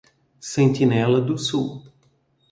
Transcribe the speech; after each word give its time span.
Sentinela 0.39 1.21
do 1.23 1.37
Sul 1.37 1.83